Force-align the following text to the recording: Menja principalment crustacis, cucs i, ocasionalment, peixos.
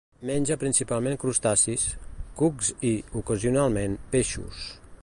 Menja 0.27 0.55
principalment 0.61 1.17
crustacis, 1.23 1.85
cucs 2.41 2.73
i, 2.93 2.95
ocasionalment, 3.23 4.01
peixos. 4.17 4.67